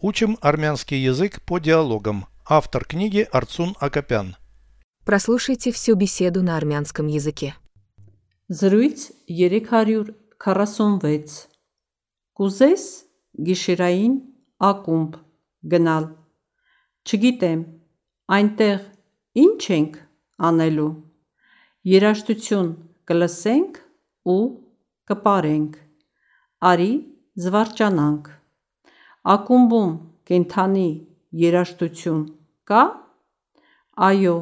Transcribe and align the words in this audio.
Учим 0.00 0.38
армянский 0.40 1.02
язык 1.02 1.42
по 1.42 1.58
диалогам. 1.58 2.26
Автор 2.46 2.84
книги 2.84 3.26
Арцун 3.32 3.74
Акопян. 3.80 4.36
Прослушайте 5.04 5.72
всю 5.72 5.96
беседу 5.96 6.40
на 6.40 6.56
армянском 6.56 7.08
языке. 7.08 7.56
Զրույց 8.48 9.10
346 9.26 11.48
Կուզես 12.38 12.84
գիշերային 13.42 14.14
ակումբ 14.70 15.18
գնալ 15.74 16.06
Չգիտեմ 17.02 17.66
այնտեղ 18.38 18.80
ինչ 19.42 19.62
ենք 19.76 19.98
անելու 20.38 20.92
Երաժշտություն 21.90 22.70
կլսենք 23.10 23.82
ու 24.30 24.46
կպարենք 25.10 25.74
Արի 26.70 26.92
զվարճանանք 27.34 28.30
Ակումբում 29.26 29.94
կենթանի 30.30 30.88
երաժշտություն 31.42 32.20
կա 32.70 32.82
Այո 34.08 34.34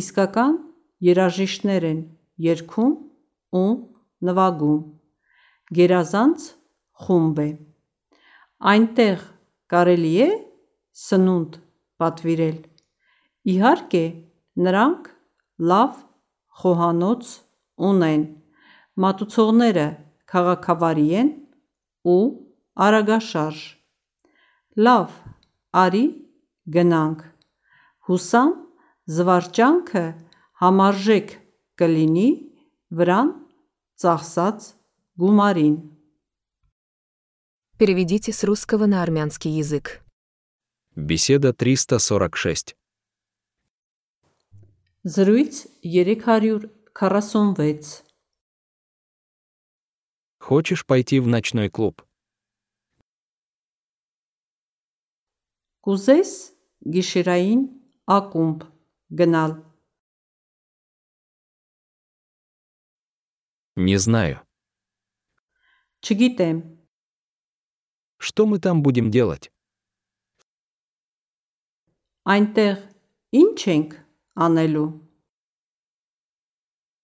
իսկական 0.00 0.56
երաժիշտներ 1.08 1.86
են 1.90 2.00
երգում 2.48 2.94
ու 3.60 3.70
նվագում 4.28 4.80
Գերազանց 5.78 6.48
խումբ 7.04 7.38
է 7.44 7.48
Այնտեղ 8.72 9.22
կարելի 9.70 10.12
է 10.26 10.28
սնունդ 11.04 11.60
պատվիրել 12.02 12.58
Իհարկե 13.54 14.04
նրանք 14.66 15.10
լավ 15.70 16.04
խոհանոց 16.58 17.32
ունեն 17.88 18.28
Մատուցողները 18.98 19.88
քաղաքավարի 20.34 21.08
են 21.22 21.34
ու 22.18 22.22
արագաշարժ 22.88 23.77
Լավ 24.77 25.15
արի 25.83 26.03
գնանք 26.73 27.23
Հուսամ 28.09 28.51
զվարճանքը 29.15 30.05
համարժեք 30.63 31.33
կլինի 31.79 32.29
վրան 32.99 33.33
ծախսած 34.03 34.69
գումարին 35.21 35.77
Переведите 37.77 38.31
с 38.31 38.43
русского 38.43 38.85
на 38.85 39.01
армянский 39.01 39.51
язык. 39.51 40.03
Беседа 40.95 41.53
346. 41.53 42.75
Զրույց 45.03 45.67
346 45.81 48.03
Хочешь 50.39 50.85
пойти 50.85 51.19
в 51.19 51.27
ночной 51.27 51.69
клуб? 51.69 52.03
Կուզես 55.83 56.31
գիշերային 56.95 57.61
ակումբ 58.17 58.65
գնալ 59.21 59.55
Не 63.75 63.97
знаю. 63.97 64.39
Չգիտեմ 66.03 66.61
Что 68.17 68.45
мы 68.45 68.59
там 68.59 68.83
будем 68.83 69.09
делать? 69.11 69.49
այնտեղ 72.23 72.77
ինչ 73.35 73.59
ենք 73.67 73.95
անելու 74.45 74.87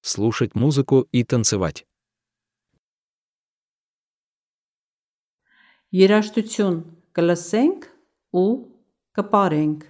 Слушать 0.01 0.55
музыку 0.55 1.07
и 1.11 1.23
танцевать. 1.25 1.85
Երաժշտություն 5.91 6.77
կլսենք 7.17 7.89
ու 8.33 8.49
կպարենք 9.17 9.87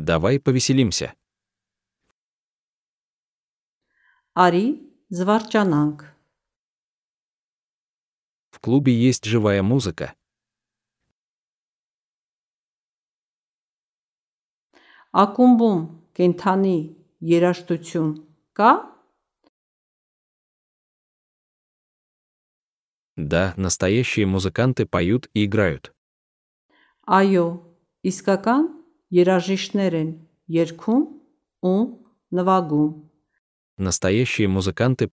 Давай 0.00 0.40
повеселимся. 0.40 1.12
Արի 4.32 4.66
զվարճանանք 5.12 6.06
В 8.50 8.60
клубе 8.60 8.92
есть 8.92 9.24
живая 9.24 9.62
музыка. 9.62 10.14
Ակումբում 15.12 15.80
կենթանի 16.16 16.78
երաժշտություն 17.34 18.10
կա 18.56 18.72
Да, 23.16 23.54
настоящие 23.56 24.26
музыканты 24.26 24.86
поют 24.86 25.28
и 25.34 25.44
играют. 25.44 25.92
Այո 27.10 27.46
իսկական 28.06 28.66
երաժիշտներ 29.10 29.94
են 30.00 30.10
երգում 30.46 31.02
ու 31.66 31.80
նվագում 32.38 32.92
Настоящие 33.80 34.46
музыканты 34.46 35.10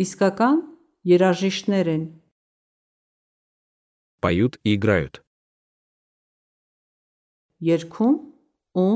իսկական 0.00 0.56
երաժիշտներ 1.04 1.88
են 1.94 2.04
поют 4.20 4.58
и 4.64 4.74
играют. 4.74 5.22
երգում 7.60 8.16
ու 8.82 8.90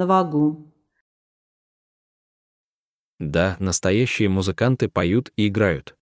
նվագում 0.00 0.67
Да, 3.18 3.56
настоящие 3.60 4.28
музыканты 4.28 4.88
поют 4.88 5.32
и 5.36 5.48
играют. 5.48 5.96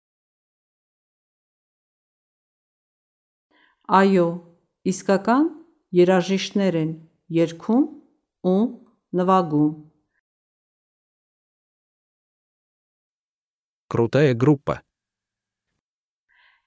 Այո 3.89 4.25
իսկական 4.85 5.45
երաժիշտներ 5.97 6.75
են 6.77 6.91
երգում 7.33 7.85
ու 8.45 8.61
նվագում 9.17 9.71
Крутая 13.89 14.35
группа. 14.37 14.85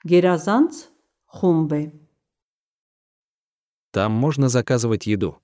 Գերազանց 0.03 0.73
խումբ 1.39 1.73
է 1.79 1.83
Там 3.93 4.11
можно 4.11 4.49
заказывать 4.49 5.07
еду. 5.07 5.39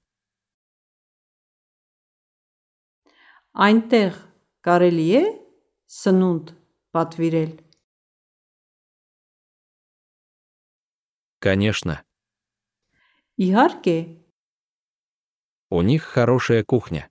Այնտեղ 3.54 4.14
կարելի 4.66 5.06
է 5.20 5.24
սնունդ 5.98 6.52
պատվիրել 6.94 7.52
Конечно. 11.40 12.02
Իհարկե 13.38 13.96
У 15.70 15.82
них 15.82 16.02
хорошая 16.02 16.64
кухня. 16.64 17.08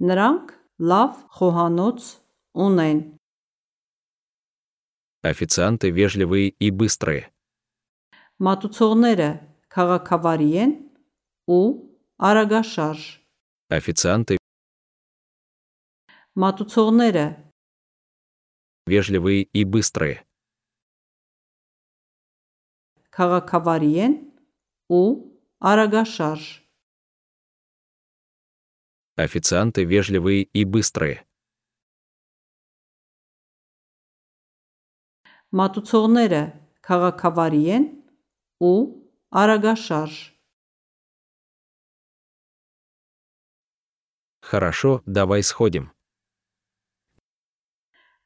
նրանք 0.00 0.50
լավ 0.90 1.12
խոհանոց 1.38 2.00
ունեն 2.64 2.98
Официанты 5.22 5.88
вежливые 5.90 6.48
и 6.58 6.70
быстрые. 6.70 7.30
Մատուցողները 8.42 9.28
քաղաքավարի 9.70 10.50
են 10.64 10.72
ու 11.46 11.62
արագաշարժ 12.18 13.04
Официанты 13.70 14.36
Մատուցողները 16.34 17.26
вежливые 18.86 19.46
и 19.52 19.64
быстрые. 19.64 20.26
քաղաքավարի 23.14 23.92
են 24.04 24.14
ու 24.90 25.06
արագաշարժ 25.62 26.44
Официанты 29.16 29.84
вежливые 29.86 30.42
и 30.42 30.64
быстрые. 30.66 31.22
Մատուցողները 35.54 36.42
քաղաքավարի 36.82 37.64
են 37.78 37.84
ու 38.58 38.78
արագաշարժ 39.30 40.34
Хорошо, 44.42 45.02
давай 45.06 45.42
сходим. 45.42 45.94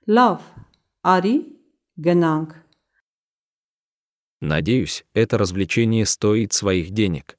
Լավ, 0.09 0.41
արի 1.05 1.37
գնանք 2.01 2.55
Надеюсь, 4.41 5.05
это 5.15 5.37
развлечение 5.37 6.07
стоит 6.07 6.53
своих 6.53 6.91
денег. 6.91 7.37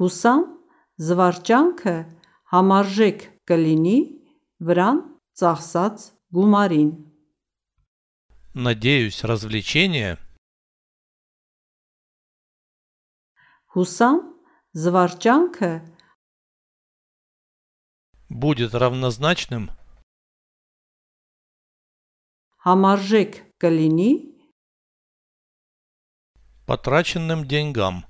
Հուսամ 0.00 0.42
զվարճանքը 1.00 1.96
համարժեք 2.52 3.20
կլինի 3.48 3.98
վրան 4.60 4.98
ծախսած 5.36 6.06
գումարին 6.36 6.90
Надеюсь, 8.56 9.22
развлечение 9.24 10.16
Հուսամ 13.76 14.20
զվարճանքը 14.72 15.72
будет 18.28 18.74
равнозначным 18.74 19.70
համարժեք 22.66 23.32
կլինի 23.62 24.10
Потраченным 26.66 27.46
деньгам. 27.46 28.02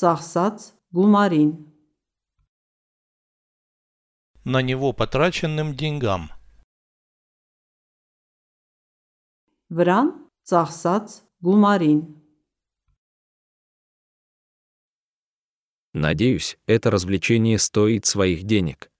ծախսած 0.00 0.58
գումարին 0.96 1.50
На 4.44 4.62
него 4.62 4.92
потраченным 4.92 5.76
деньгам. 5.76 6.28
վրան 9.76 10.08
ծախսած 10.50 11.06
գումարին 11.44 12.00
Надеюсь, 15.92 16.56
это 16.66 16.90
развлечение 16.90 17.58
стоит 17.58 18.06
своих 18.06 18.44
денег. 18.44 18.90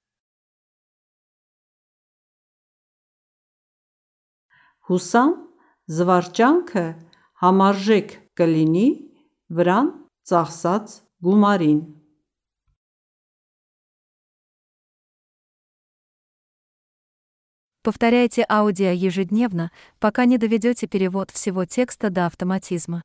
Հուսամ 4.89 5.37
զվարճանքը 5.91 6.85
համարժեք 7.45 8.19
կլինի 8.39 8.89
վրան 9.57 9.95
ծախսած 10.31 11.01
գումարին 11.25 11.81
Повторяйте 17.83 18.45
аудио 18.47 18.91
ежедневно, 18.91 19.71
пока 20.01 20.27
не 20.27 20.37
доведете 20.37 20.87
перевод 20.87 21.31
всего 21.31 21.65
текста 21.65 22.11
до 22.11 22.27
автоматизма. 22.27 23.03